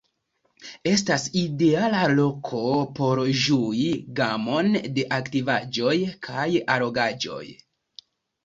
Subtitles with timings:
[0.91, 2.61] Estas ideala loko
[3.01, 3.85] por ĝui
[4.21, 5.95] gamon de aktivaĵoj
[6.31, 7.45] kaj allogaĵoj.